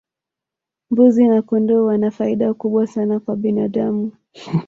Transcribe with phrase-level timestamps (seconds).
[0.91, 4.11] mbuzi na kondoo wana faida kubwa sana kwa binadamu